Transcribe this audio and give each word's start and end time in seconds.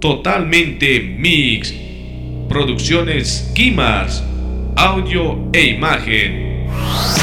Totalmente 0.00 0.98
Mix. 0.98 1.74
Producciones 2.48 3.52
Kimars. 3.54 4.24
Audio 4.74 5.50
e 5.52 5.66
imagen. 5.66 7.19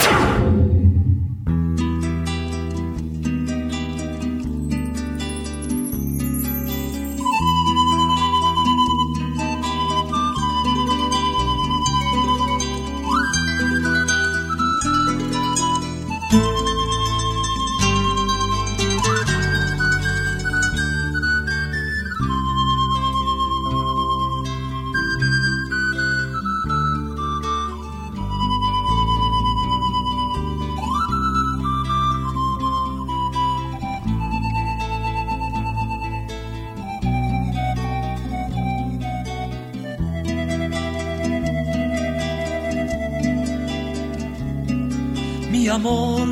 Amor, 45.77 46.27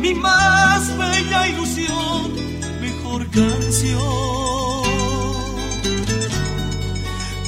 mi 0.00 0.12
más 0.14 0.98
bella 0.98 1.48
ilusión, 1.48 2.32
mejor 2.80 3.30
canción. 3.30 4.02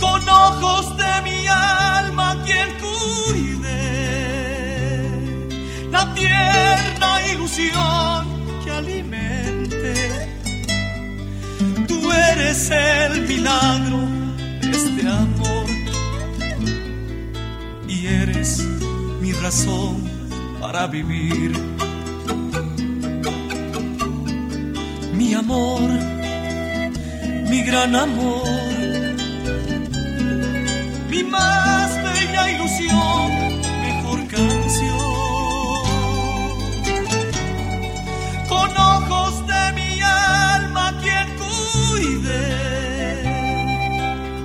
Con 0.01 0.29
ojos 0.29 0.97
de 0.97 1.23
mi 1.25 1.47
alma 1.49 2.41
quien 2.47 2.69
cuide 2.85 3.81
la 5.91 6.15
tierna 6.15 7.11
ilusión 7.33 8.27
que 8.65 8.71
alimente. 8.71 9.95
Tú 11.89 12.13
eres 12.13 12.71
el 12.71 13.27
milagro 13.27 14.16
para 20.61 20.89
vivir. 20.89 21.53
Mi 25.15 25.35
amor, 25.35 25.89
mi 27.49 27.63
gran 27.63 27.95
amor, 27.95 28.43
mi 31.09 31.23
más 31.23 31.91
bella 32.03 32.51
ilusión, 32.55 33.27
mejor 33.87 34.27
canción. 34.27 34.99
Con 38.49 38.71
ojos 38.95 39.47
de 39.47 39.73
mi 39.79 40.01
alma 40.01 40.93
quien 41.03 41.27
cuide 41.43 42.43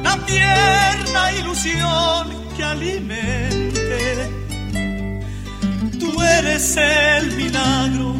la 0.03 0.15
tierna 0.27 1.31
ilusión 1.39 2.27
que 2.55 2.63
alimente 2.63 3.50
eres 6.41 6.75
el 6.75 7.35
milagro 7.35 8.15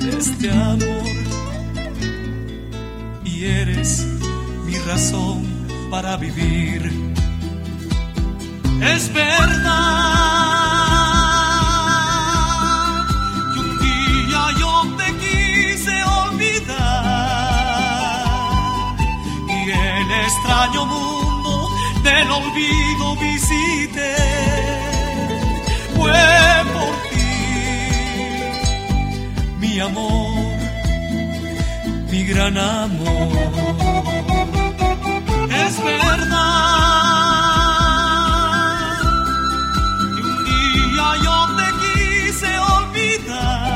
de 0.00 0.18
este 0.18 0.50
amor 0.50 1.04
y 3.24 3.44
eres 3.44 4.06
mi 4.64 4.78
razón 4.78 5.44
para 5.90 6.16
vivir. 6.16 6.90
Es 8.82 9.12
verdad 9.12 9.66
que 13.52 13.58
un 13.60 13.78
día 13.78 14.42
yo 14.58 14.72
te 14.96 15.08
quise 15.24 15.96
olvidar 16.22 16.56
y 19.48 19.70
el 19.70 20.10
extraño 20.24 20.86
mundo 20.86 21.52
del 22.02 22.30
olvido 22.30 23.16
visité. 23.20 23.65
Mi 29.76 29.82
amor, 29.82 30.32
mi 32.10 32.24
gran 32.24 32.56
amor. 32.56 33.28
Es 35.64 35.74
verdad 35.84 36.56
que 40.14 40.22
un 40.22 40.36
día 40.46 41.08
yo 41.24 41.36
te 41.58 41.68
quise 41.82 42.50
olvidar. 42.76 43.68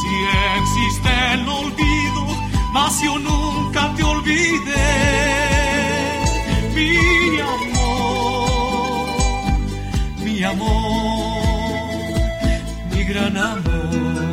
Si 0.00 0.12
existe 0.60 1.12
el 1.34 1.42
olvido, 1.48 2.22
mas 2.72 2.92
yo 3.02 3.14
nunca 3.18 3.82
te 3.96 4.02
olvidé. 4.04 4.92
Mi 6.76 6.92
amor, 7.40 9.06
mi 10.24 10.34
amor 10.44 10.91
gran 13.12 13.36
amor. 13.36 14.31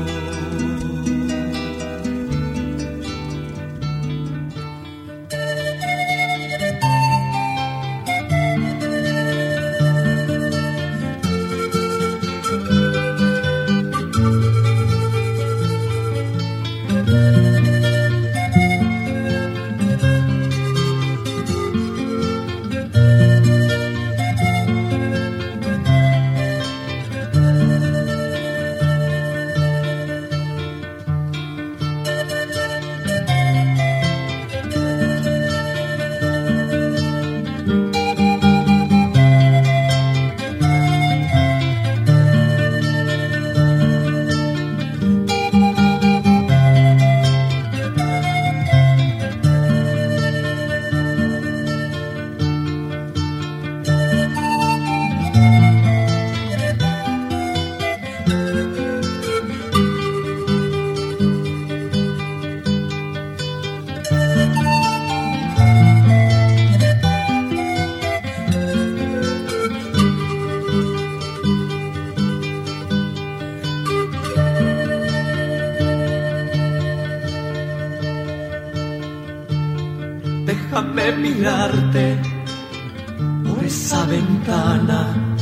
Por 81.69 83.63
esa 83.63 84.03
ventana 84.05 85.37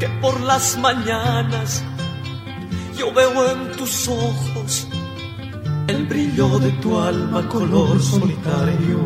que 0.00 0.08
por 0.22 0.40
las 0.40 0.78
mañanas 0.78 1.84
yo 2.96 3.12
veo 3.12 3.50
en 3.50 3.76
tus 3.76 4.08
ojos 4.08 4.88
el 5.88 6.06
brillo 6.06 6.58
de 6.58 6.70
tu 6.82 6.98
alma 6.98 7.46
color 7.48 8.02
solitario. 8.02 8.98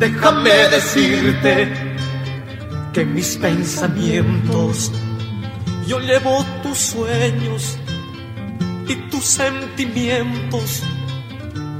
Déjame 0.00 0.50
decirte 0.50 1.96
que 2.92 3.04
mis 3.04 3.36
pensamientos 3.36 4.90
yo 5.86 6.00
llevo 6.00 6.44
tus 6.64 6.78
sueños 6.78 7.78
y 8.88 8.96
tus 9.10 9.24
sentimientos 9.24 10.82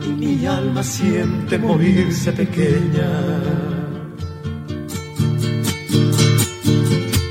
y 0.04 0.08
mi 0.08 0.46
alma 0.46 0.82
siente 0.82 1.58
morirse 1.58 2.32
pequeña. 2.32 3.08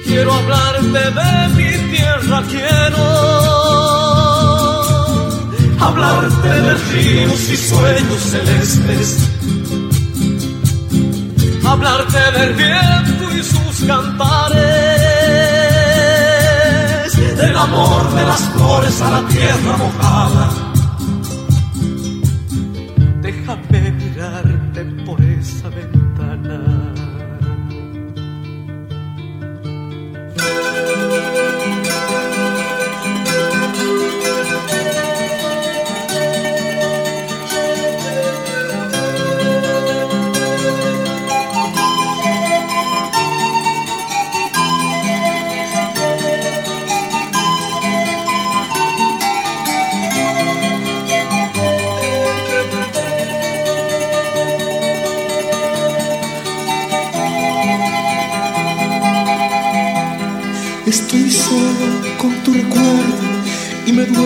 Quiero 0.06 0.34
hablar 0.34 0.82
hablarte 0.82 1.12
de 1.20 1.48
mi 1.56 1.72
tierra 1.96 2.44
quiero. 2.50 3.04
Hablarte 5.80 6.48
de 6.48 6.74
ríos 6.74 7.50
y 7.50 7.58
sueños 7.58 8.22
celestes. 8.22 9.30
Hablarte 11.66 12.32
del 12.40 12.54
viento 12.54 13.36
y 13.36 13.44
sus 13.44 13.88
cantares. 13.88 14.62
Del 17.38 17.58
amor 17.58 18.14
de 18.14 18.24
las 18.24 18.42
flores 18.54 19.02
a 19.02 19.12
la 19.12 19.28
tierra 19.28 19.78
mojada 19.78 20.73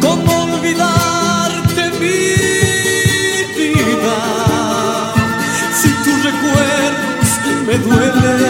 ¿Cómo 0.00 0.44
olvidarte 0.44 1.90
mi 2.00 2.16
vida? 3.56 4.16
Si 5.72 5.88
tus 6.04 6.18
recuerdos 6.24 7.28
me 7.66 7.78
duelen. 7.78 8.49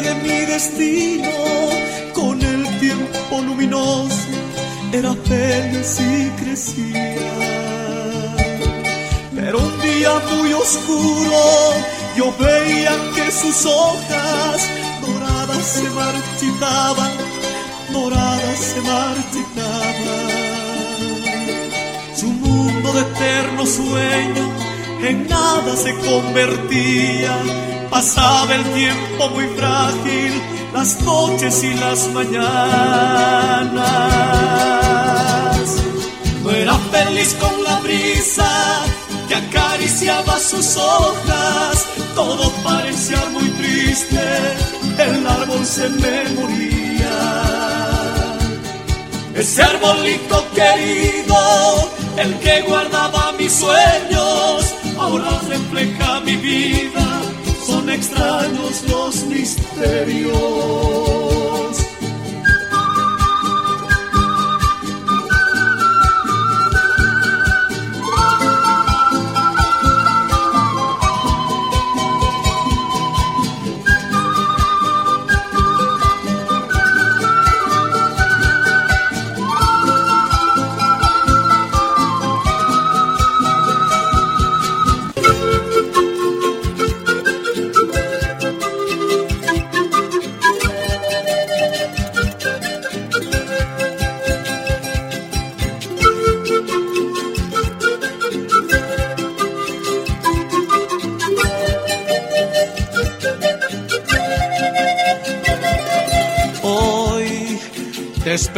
de 0.00 0.14
mi 0.16 0.46
destino. 0.46 1.30
Con 2.14 2.40
el 2.42 2.78
tiempo 2.78 3.40
luminoso 3.42 4.28
era 4.92 5.14
feliz 5.14 6.00
y 6.00 6.30
crecía. 6.40 7.34
Pero 9.34 9.58
un 9.58 9.80
día 9.80 10.12
muy 10.32 10.52
oscuro 10.52 11.40
yo 12.16 12.34
veía 12.38 12.92
que 13.14 13.30
sus 13.30 13.66
hojas 13.66 14.68
doradas 15.06 15.64
se 15.64 15.88
marchitaban, 15.90 17.12
doradas 17.92 18.58
se 18.58 18.80
marchitaban. 18.80 20.28
Su 22.14 22.26
mundo 22.26 22.92
de 22.92 23.00
eterno 23.00 23.66
sueño 23.66 24.44
en 25.02 25.28
nada 25.28 25.76
se 25.76 25.94
convertía 25.94 27.38
mañanas. 32.12 32.48
No 36.42 36.50
era 36.50 36.74
feliz 36.92 37.34
con 37.40 37.64
la 37.64 37.80
brisa 37.80 38.48
que 39.28 39.34
acariciaba 39.34 40.38
sus 40.38 40.76
hojas, 40.76 41.86
todo 42.14 42.50
parecía 42.64 43.22
muy 43.32 43.48
triste, 43.50 44.20
el 44.98 45.26
árbol 45.26 45.64
se 45.64 45.88
me 45.88 46.24
moría. 46.36 46.78
Ese 49.34 49.62
arbolito 49.62 50.44
querido, 50.54 51.90
el 52.16 52.38
que 52.40 52.62
guardaba 52.62 53.32
mis 53.38 53.52
sueños, 53.52 54.74
ahora 54.98 55.38
refleja 55.48 56.20
mi 56.20 56.36
vida, 56.36 57.22
son 57.68 57.90
extraños 57.90 58.82
los 58.88 59.24
misterios. 59.24 61.37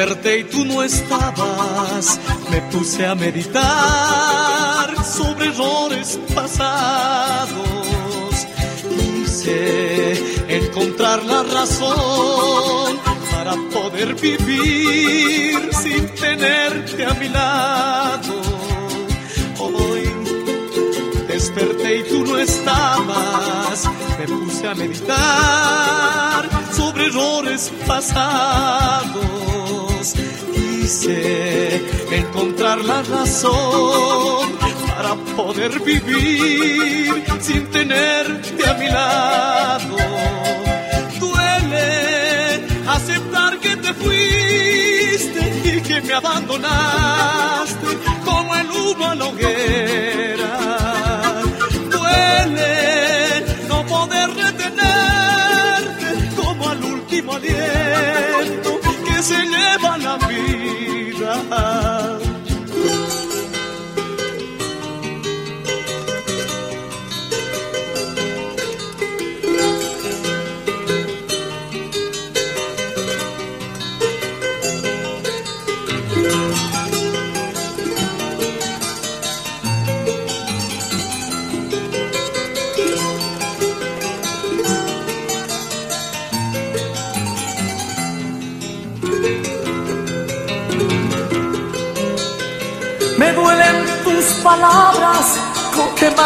Desperté 0.01 0.39
y 0.39 0.45
tú 0.45 0.65
no 0.65 0.83
estabas, 0.83 2.19
me 2.51 2.63
puse 2.73 3.05
a 3.05 3.15
meditar 3.15 4.95
sobre 5.05 5.49
errores 5.49 6.19
pasados. 6.35 7.59
Quise 8.89 10.15
encontrar 10.49 11.23
la 11.25 11.43
razón 11.43 12.99
para 13.31 13.55
poder 13.75 14.15
vivir 14.15 15.69
sin 15.75 16.07
tenerte 16.15 17.05
a 17.05 17.15
mi 17.15 17.29
lado. 17.29 18.41
Hoy 19.59 20.11
desperté 21.29 21.99
y 21.99 22.03
tú 22.05 22.25
no 22.25 22.39
estabas, 22.39 23.85
me 24.19 24.27
puse 24.27 24.67
a 24.67 24.75
meditar 24.75 26.60
sobre 26.73 27.07
errores 27.07 27.73
pasados 27.87 29.21
quise 30.53 31.81
encontrar 32.11 32.85
la 32.85 33.03
razón 33.03 34.49
para 34.89 35.15
poder 35.37 35.81
vivir 35.81 37.25
sin 37.41 37.67
tenerte 37.71 38.69
a 38.69 38.75
mi 38.75 38.89
lado. 38.89 39.97
Duele 41.21 42.67
aceptar 42.89 43.59
que 43.59 43.77
te 43.77 43.95
fuiste 43.95 45.41
y 45.65 45.81
que 45.81 46.01
me 46.01 46.15
abandonaste 46.15 47.89
como 48.25 48.55
el 48.57 49.23
hoguera. 49.23 50.20
Listen. 59.21 59.60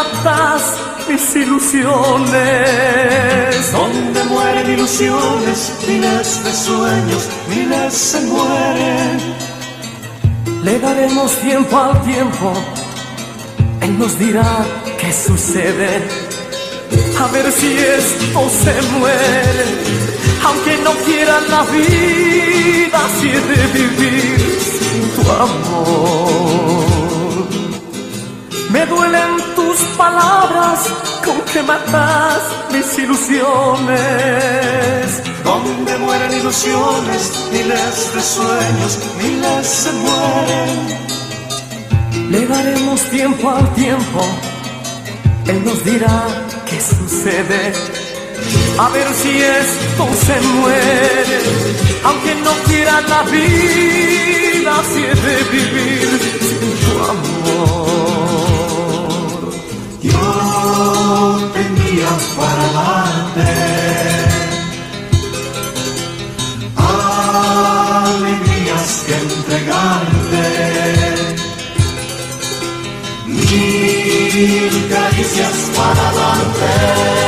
Matas 0.05 0.63
mis 1.07 1.35
ilusiones. 1.35 2.31
Donde 3.71 4.23
mueren 4.25 4.71
ilusiones, 4.71 5.73
miles 5.87 6.43
de 6.43 6.53
sueños, 6.53 7.29
miles 7.49 7.93
se 7.93 8.21
mueren. 8.21 9.19
Le 10.63 10.79
daremos 10.79 11.31
tiempo 11.37 11.77
al 11.77 12.01
tiempo, 12.03 12.53
Él 13.81 13.99
nos 13.99 14.17
dirá 14.17 14.65
qué 14.99 15.13
sucede. 15.13 16.01
A 17.19 17.27
ver 17.27 17.51
si 17.51 17.77
esto 17.77 18.49
se 18.63 18.81
muere, 18.97 19.65
aunque 20.43 20.77
no 20.83 20.91
quiera 21.05 21.39
la 21.41 21.63
vida, 21.63 22.99
si 23.19 23.29
he 23.29 23.41
de 23.41 23.67
vivir 23.73 24.59
sin 24.59 25.09
tu 25.15 25.31
amor. 25.31 26.94
Me 28.69 28.85
duelen 28.85 29.37
tus 29.55 29.79
palabras 29.97 30.79
con 31.23 31.39
que 31.51 31.61
matas 31.63 32.41
mis 32.71 32.97
ilusiones. 32.97 33.95
Donde 35.43 35.97
mueren 35.97 36.33
ilusiones, 36.33 37.49
miles 37.51 38.13
de 38.13 38.21
sueños, 38.21 38.99
miles 39.17 39.67
se 39.67 39.91
mueren. 39.93 41.05
Le 42.31 42.45
daremos 42.47 43.01
tiempo 43.11 43.49
al 43.49 43.73
tiempo, 43.75 44.21
Él 45.47 45.63
nos 45.63 45.83
dirá 45.85 46.23
qué 46.65 46.81
sucede. 46.81 47.73
A 48.77 48.89
ver 48.89 49.07
si 49.13 49.41
esto 49.41 50.07
se 50.25 50.41
muere, 50.47 51.39
aunque 52.03 52.35
no 52.35 52.51
quiera 52.67 53.01
la 53.01 53.23
vida, 53.23 54.73
si 54.91 55.03
he 55.03 55.15
de 55.15 55.43
vivir 55.51 56.19
sin 56.41 56.73
tu 56.81 56.93
amor. 57.03 58.24
Para 62.35 62.65
darte 62.77 63.49
alegrías 68.05 69.03
que 69.05 69.15
entregarte, 69.15 70.45
mil 73.25 74.75
caricias 74.89 75.57
para 75.75 76.05
darte. 76.11 77.24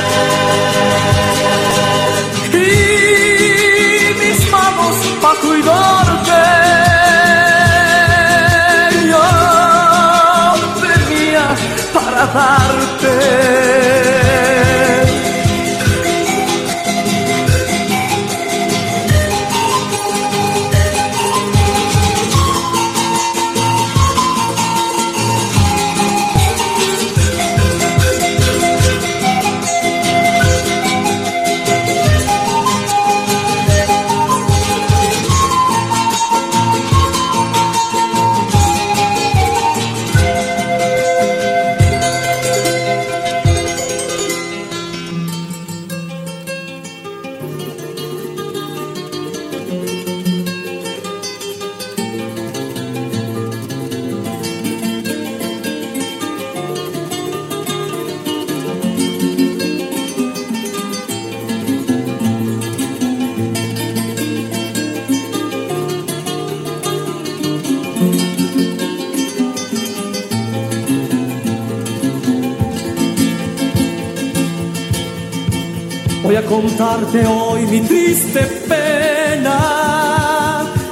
A 76.38 76.42
contarte 76.44 77.26
hoy 77.26 77.66
mi 77.66 77.82
triste 77.82 78.42
pena, 78.68 79.58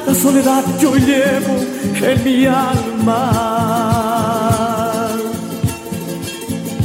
la 0.07 0.15
soledad 0.15 0.63
que 0.79 0.87
hoy 0.87 0.99
llevo 1.01 1.55
en 2.01 2.23
mi 2.23 2.47
alma. 2.47 3.31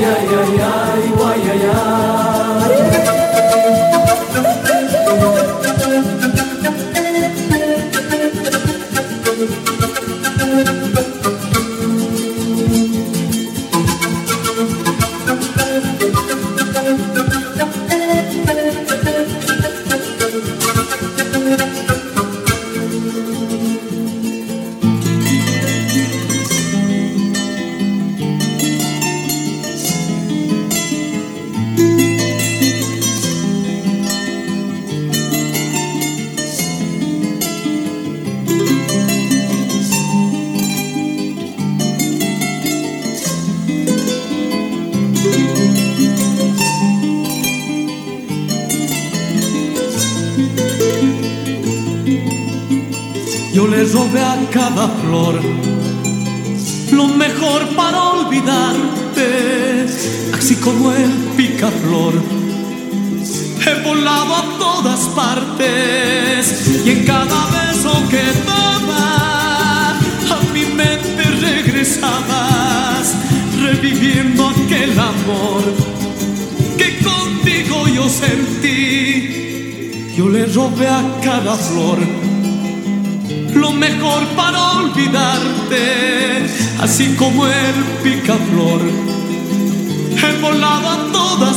yeah, 0.00 0.56
yeah. 0.56 0.79
Yo 53.60 53.66
le 53.66 53.84
robé 53.84 54.20
a 54.20 54.38
cada 54.50 54.88
flor 54.88 55.38
lo 56.92 57.06
mejor 57.08 57.60
para 57.76 57.98
olvidarte, 58.16 59.86
así 60.34 60.54
como 60.56 60.90
el 60.92 61.10
picaflor. 61.36 62.14
He 63.66 63.74
volado 63.86 64.34
a 64.34 64.44
todas 64.58 65.00
partes 65.22 66.40
y 66.86 66.90
en 66.90 67.04
cada 67.04 67.38
beso 67.58 67.92
que 68.08 68.22
daba 68.46 69.90
a 69.90 70.38
mi 70.54 70.64
mente 70.64 71.22
regresabas, 71.48 73.14
reviviendo 73.60 74.48
aquel 74.48 74.98
amor 74.98 75.62
que 76.78 76.88
contigo 77.10 77.76
yo 77.88 78.08
sentí. 78.08 78.72
Yo 80.16 80.30
le 80.30 80.46
robé 80.46 80.88
a 80.88 81.02
cada 81.22 81.54
flor 81.56 82.19
lo 83.60 83.72
mejor 83.72 84.26
para 84.36 84.72
olvidarte, 84.72 86.46
así 86.80 87.14
como 87.16 87.46
el 87.46 87.74
picaflor. 88.02 88.80
He 90.22 90.40
volado 90.40 90.88
a 90.88 91.12
todas 91.12 91.56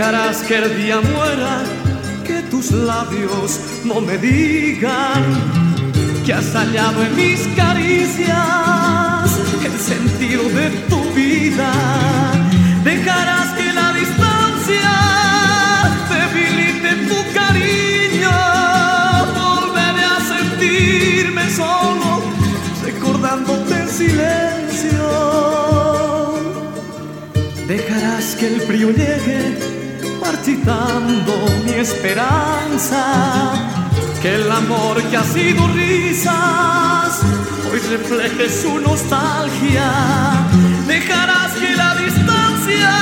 Dejarás 0.00 0.38
que 0.44 0.56
el 0.56 0.78
día 0.78 0.98
muera, 0.98 1.62
que 2.26 2.40
tus 2.50 2.70
labios 2.70 3.60
no 3.84 4.00
me 4.00 4.16
digan 4.16 5.22
que 6.24 6.32
has 6.32 6.54
hallado 6.54 7.02
en 7.02 7.14
mis 7.16 7.46
caricias 7.48 8.30
el 9.62 9.78
sentido 9.78 10.44
de 10.58 10.70
tu 10.88 11.02
vida. 11.12 11.70
Dejarás 12.82 13.48
que 13.58 13.72
la 13.74 13.92
distancia 13.92 14.90
debilite 16.08 16.92
tu 17.10 17.18
cariño, 17.38 18.36
volveré 19.36 20.04
a 20.16 20.20
sentirme 20.34 21.50
solo 21.50 22.22
recordándote 22.82 23.74
en 23.74 23.88
silencio. 23.90 25.02
Dejarás 27.68 28.34
que 28.36 28.46
el 28.46 28.60
frío 28.62 28.88
llegue 28.92 29.79
mi 31.64 31.72
esperanza. 31.72 33.52
Que 34.20 34.34
el 34.34 34.50
amor 34.50 35.02
que 35.04 35.16
ha 35.16 35.24
sido 35.24 35.66
risas 35.68 37.20
hoy 37.70 37.78
refleje 37.90 38.48
su 38.48 38.78
nostalgia. 38.80 39.90
Dejarás 40.86 41.52
que 41.52 41.76
la 41.76 41.94
distancia 41.94 42.92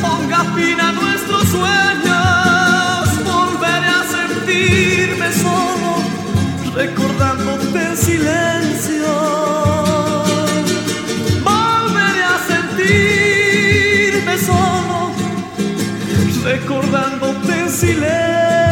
ponga 0.00 0.44
fin 0.54 0.80
a 0.80 0.92
nuestros 0.92 1.48
sueños. 1.48 3.24
Volveré 3.24 3.88
a 3.88 4.04
sentirme 4.16 5.32
solo 5.32 5.90
recordándote 6.74 7.82
en 7.82 7.96
silencio. 7.96 8.55
Recordándote 16.46 17.52
en 17.58 17.70
silencio. 17.70 18.65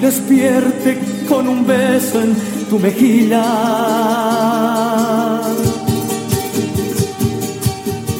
Despierte 0.00 0.98
con 1.28 1.48
un 1.48 1.66
beso 1.66 2.20
en 2.20 2.34
tu 2.68 2.78
mejilla. 2.78 3.44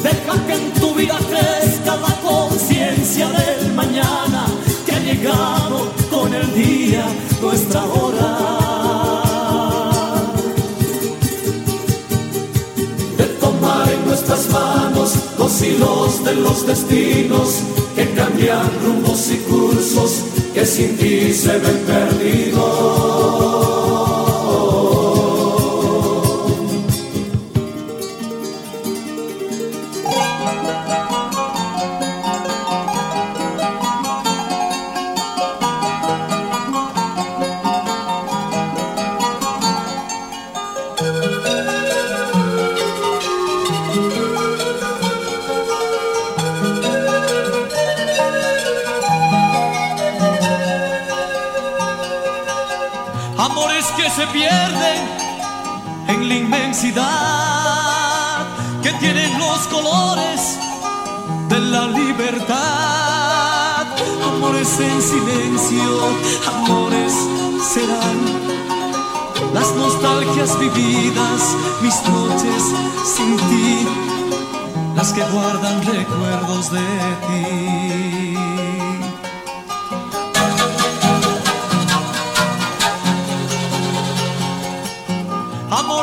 Deja 0.03 0.33
que 0.47 0.53
en 0.53 0.71
tu 0.79 0.93
vida 0.93 1.17
crezca 1.29 1.95
la 1.97 2.13
conciencia 2.21 3.27
del 3.29 3.73
mañana 3.73 4.45
que 4.85 4.91
ha 4.93 4.99
llegado 4.99 5.91
con 6.09 6.33
el 6.33 6.53
día, 6.53 7.05
nuestra 7.41 7.83
hora. 7.83 8.37
De 13.17 13.25
tomar 13.45 13.89
en 13.89 14.05
nuestras 14.05 14.49
manos 14.49 15.15
los 15.37 15.61
hilos 15.61 16.23
de 16.23 16.35
los 16.35 16.67
destinos 16.67 17.63
cambian 18.41 18.69
rumbos 18.83 19.31
y 19.31 19.37
cursos 19.37 20.23
que 20.53 20.65
sin 20.65 20.97
ti 20.97 21.31
se 21.33 21.59
ven 21.59 21.85
perdidos. 21.85 23.50
Que 58.83 58.91
tienen 58.99 59.39
los 59.39 59.67
colores 59.67 60.57
de 61.49 61.59
la 61.59 61.87
libertad. 61.87 62.57
Amores 64.23 64.79
en 64.79 65.01
silencio, 65.01 65.83
amores 66.47 67.13
serán 67.73 68.19
las 69.53 69.75
nostalgias 69.75 70.57
vividas, 70.59 71.55
mis 71.81 72.01
noches 72.09 72.63
sin 73.03 73.37
ti, 73.37 73.87
las 74.95 75.13
que 75.13 75.23
guardan 75.23 75.83
recuerdos 75.85 76.71
de 76.71 76.79
ti. 77.27 78.20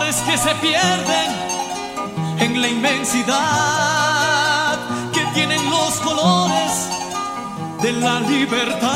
Amores 0.08 0.22
que 0.22 0.38
se 0.38 0.54
pierden 0.56 1.30
en 2.38 2.62
la 2.62 2.68
inmensidad, 2.68 3.36
que 5.12 5.20
tienen 5.34 5.68
los 5.70 5.94
colores 5.96 6.88
de 7.82 7.92
la 7.92 8.20
libertad. 8.20 8.88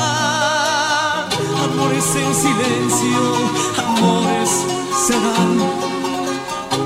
Amores 1.64 2.16
en 2.16 2.34
silencio, 2.34 3.18
amores 3.78 4.50
serán 5.06 5.58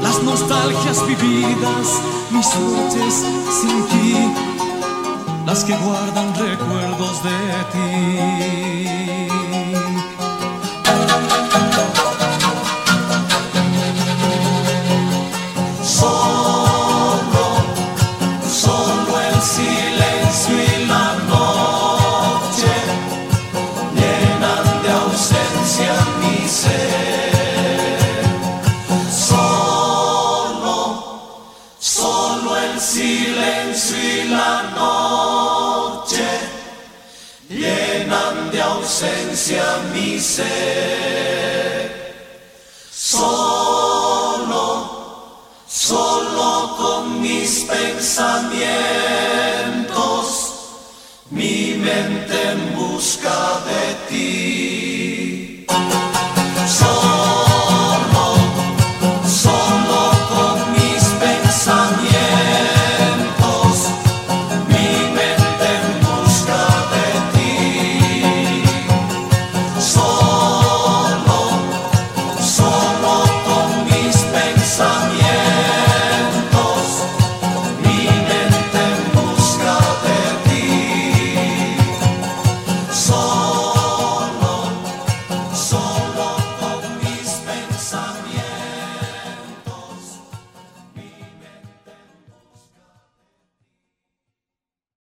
las 0.02 0.22
nostalgias 0.22 1.06
vividas, 1.06 2.00
mis 2.30 2.46
noches 2.56 3.24
sin 3.60 3.86
ti, 3.86 4.16
las 5.46 5.64
que 5.64 5.76
guardan 5.76 6.34
recuerdos 6.34 7.22
de 7.22 7.38
ti. 7.72 9.45
Mi 51.30 51.74
mente 51.74 52.50
en 52.52 52.76
busca 52.76 53.60
de 53.66 53.94
ti. 54.08 54.45